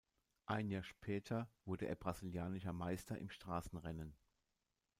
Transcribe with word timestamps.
Ein 0.47 0.71
Jahr 0.71 0.81
später 0.81 1.47
wurde 1.63 1.85
er 1.87 1.93
brasilianischer 1.95 2.73
Meister 2.73 3.19
im 3.19 3.29
Straßenrennen. 3.29 4.15